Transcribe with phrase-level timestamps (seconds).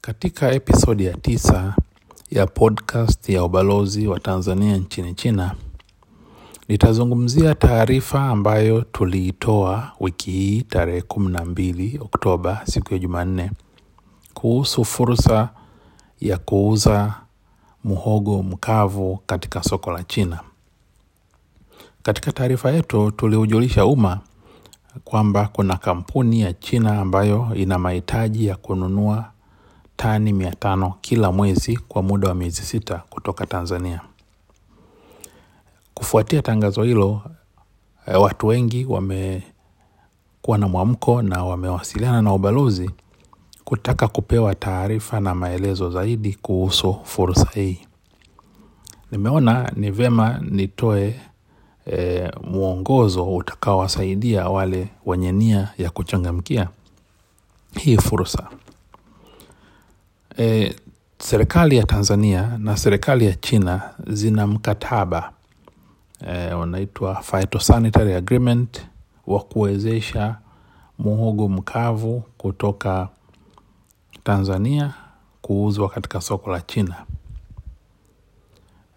[0.00, 1.74] Katika episodi ya tisa
[2.30, 5.54] ya podcast ya ubalozi wa Tanzania nchini China,
[6.68, 13.50] nitazungumzia taarifa ambayo tuliitoa wiki hii tarehe kumi na mbili Oktoba, siku ya Jumanne,
[14.34, 15.48] kuhusu fursa
[16.20, 17.14] ya kuuza
[17.84, 20.40] muhogo mkavu katika soko la China.
[22.02, 24.20] Katika taarifa yetu tuliujulisha umma
[25.04, 29.30] kwamba kuna kampuni ya China ambayo ina mahitaji ya kununua
[30.00, 34.00] tani mia tano kila mwezi kwa muda wa miezi sita kutoka Tanzania.
[35.94, 37.22] Kufuatia tangazo hilo,
[38.20, 42.90] watu wengi wamekuwa na mwamko na wamewasiliana na ubalozi
[43.64, 47.78] kutaka kupewa taarifa na maelezo zaidi kuhusu fursa hii.
[49.12, 51.20] Nimeona ni vyema nitoe
[51.92, 56.68] e, mwongozo utakaowasaidia wale wenye nia ya kuchangamkia
[57.78, 58.48] hii fursa.
[60.38, 60.74] E,
[61.18, 65.32] serikali ya Tanzania na serikali ya China zina mkataba
[66.26, 68.82] e, unaitwa phytosanitary agreement
[69.26, 70.36] wa kuwezesha
[70.98, 73.08] muhogo mkavu kutoka
[74.24, 74.94] Tanzania
[75.42, 76.96] kuuzwa katika soko la China.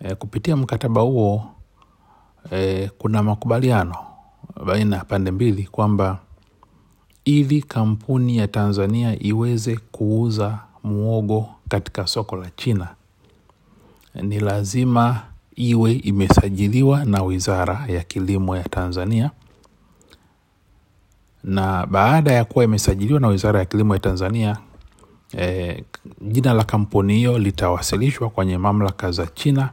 [0.00, 1.46] E, kupitia mkataba huo
[2.52, 3.94] e, kuna makubaliano
[4.66, 6.18] baina ya pande mbili kwamba
[7.24, 12.88] ili kampuni ya Tanzania iweze kuuza muogo katika soko la China.
[14.14, 15.22] Ni lazima
[15.56, 19.30] iwe imesajiliwa na Wizara ya Kilimo ya Tanzania,
[21.44, 24.56] na baada ya kuwa imesajiliwa na Wizara ya Kilimo ya Tanzania
[25.38, 25.84] e,
[26.20, 29.70] jina la kampuni hiyo litawasilishwa kwenye mamlaka za China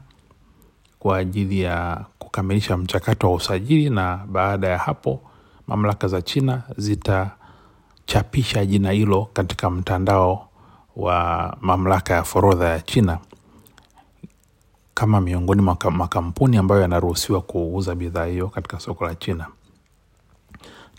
[1.00, 5.22] kwa ajili ya kukamilisha mchakato wa usajili, na baada ya hapo
[5.68, 10.47] mamlaka za China zitachapisha jina hilo katika mtandao
[10.98, 13.18] wa mamlaka ya forodha ya China
[14.94, 19.48] kama miongoni mwa makampuni ambayo yanaruhusiwa kuuza bidhaa hiyo katika soko la China.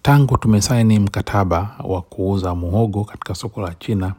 [0.02, 4.14] Tangu tumesaini mkataba wa kuuza muhogo katika soko la China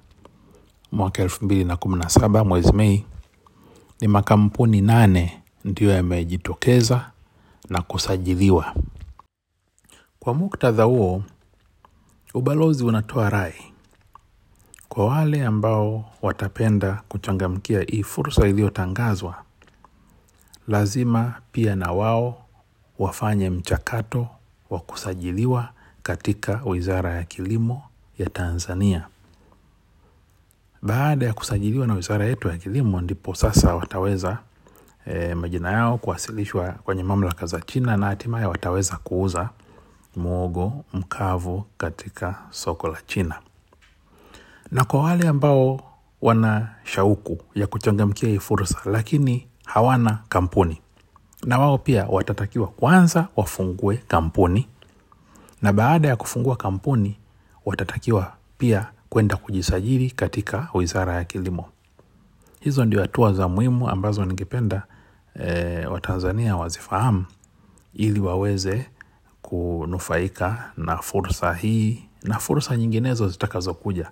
[0.92, 3.06] mwaka elfu mbili na kumi na saba mwezi Mei,
[4.02, 7.12] ni makampuni nane ndiyo yamejitokeza
[7.70, 8.74] na kusajiliwa.
[10.20, 11.24] Kwa muktadha huo,
[12.34, 13.69] ubalozi unatoa rai
[14.90, 19.36] kwa wale ambao watapenda kuchangamkia hii fursa iliyotangazwa,
[20.68, 22.46] lazima pia na wao
[23.00, 24.28] wafanye mchakato
[24.70, 25.70] wa kusajiliwa
[26.04, 27.84] katika Wizara ya Kilimo
[28.18, 29.08] ya Tanzania.
[30.82, 34.38] Baada ya kusajiliwa na wizara yetu ya kilimo, ndipo sasa wataweza
[35.06, 39.50] e, majina yao kuwasilishwa kwenye mamlaka za China na hatimaye wataweza kuuza
[40.16, 43.36] muogo mkavu katika soko la China.
[44.72, 45.82] Na kwa wale ambao
[46.22, 50.82] wana shauku ya kuchangamkia hii fursa lakini hawana kampuni,
[51.46, 54.68] na wao pia watatakiwa kwanza wafungue kampuni,
[55.62, 57.18] na baada ya kufungua kampuni
[57.66, 61.66] watatakiwa pia kwenda kujisajili katika Wizara ya Kilimo.
[62.60, 64.84] Hizo ndio hatua za muhimu ambazo ningependa
[65.36, 67.26] e, Watanzania wazifahamu
[67.94, 68.86] ili waweze
[69.42, 74.12] kunufaika na fursa hii na fursa nyinginezo zitakazokuja.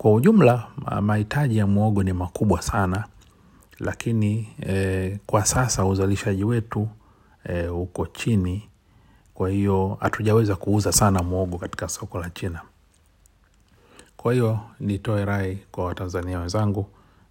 [0.00, 0.66] Kwa ujumla,
[1.00, 3.04] mahitaji ya mwogo ni makubwa sana,
[3.78, 6.88] lakini e, kwa sasa uzalishaji wetu
[7.44, 8.68] e, uko chini.
[9.34, 12.60] Kwa hiyo hatujaweza kuuza sana mwogo katika soko la China.
[14.16, 16.86] Kwa hiyo nitoe rai kwa Watanzania wenzangu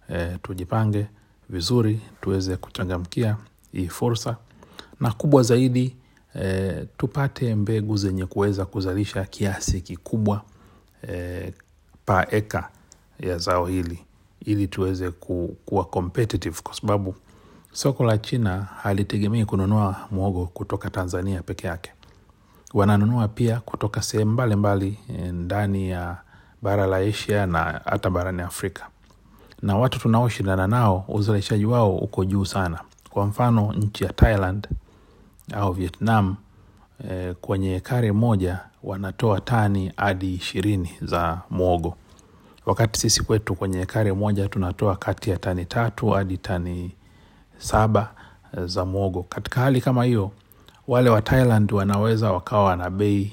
[0.08, 1.06] e, tujipange
[1.48, 3.36] vizuri tuweze kuchangamkia
[3.72, 4.36] hii fursa,
[5.00, 5.96] na kubwa zaidi
[6.42, 10.42] e, tupate mbegu zenye kuweza kuzalisha kiasi kikubwa
[11.08, 11.52] e,
[12.06, 12.68] pa eka
[13.20, 14.04] ya zao hili
[14.40, 17.14] ili tuweze ku, kuwa competitive kwa sababu
[17.72, 21.92] soko la China halitegemei kununua mwogo kutoka Tanzania peke yake.
[22.74, 24.98] Wananunua pia kutoka sehemu mbalimbali
[25.32, 26.16] ndani ya
[26.62, 28.86] bara la Asia na hata barani Afrika,
[29.62, 32.80] na watu tunaoshindana nao uzalishaji wao uko juu sana.
[33.10, 34.68] Kwa mfano nchi ya Thailand
[35.54, 36.36] au Vietnam
[37.10, 41.96] eh, kwenye ekari moja wanatoa tani hadi ishirini za mwogo
[42.66, 46.90] wakati sisi kwetu kwenye ekari moja tunatoa kati ya tani tatu hadi tani
[47.58, 48.10] saba
[48.64, 50.30] za mwogo Katika hali kama hiyo,
[50.88, 53.32] wale wa Thailand wanaweza wakawa na bei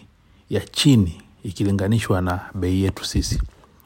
[0.49, 3.41] ya chini ikilinganishwa na bei yetu sisi.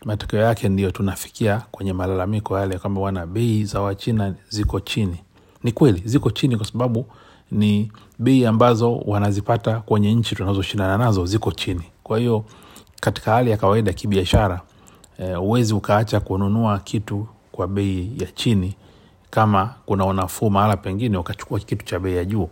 [0.06, 5.18] Matokeo yake ndio tunafikia kwenye malalamiko yale kwamba wana bei za Wachina ziko chini.
[5.64, 7.06] Ni kweli ziko chini, kwa sababu
[7.52, 11.84] ni bei ambazo wanazipata kwenye nchi tunazoshindana nazo ziko chini.
[12.04, 12.46] Kwa hiyo
[13.02, 14.62] katika hali ya kawaida kibiashara,
[15.38, 18.76] huwezi ukaacha kununua kitu kwa bei ya chini
[19.30, 22.50] kama kuna unafuu mahala pengine ukachukua kitu cha bei ya juu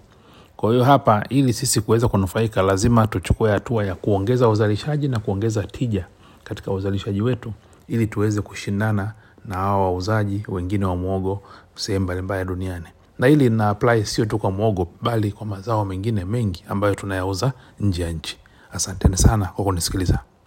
[0.60, 5.64] kwa hiyo hapa ili sisi kuweza kunufaika lazima tuchukue hatua ya kuongeza uzalishaji na kuongeza
[5.64, 6.06] tija
[6.44, 7.54] katika uzalishaji wetu
[7.88, 9.14] ili tuweze kushindana
[9.46, 11.42] na hawa wauzaji wengine wa mwogo
[11.76, 12.86] sehemu mbalimbali duniani
[13.20, 17.54] na hili lina apply sio tu kwa mwogo bali kwa mazao mengine mengi ambayo tunayauza
[17.80, 18.38] nje ya nchi.
[18.72, 20.20] Asanteni sana kwa kunisikiliza